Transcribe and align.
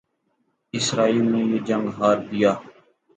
اسرائیل 0.73 1.23
نے 1.31 1.41
یہ 1.51 1.59
جنگ 1.67 1.85
ہار 1.97 2.17
دیا 2.31 2.51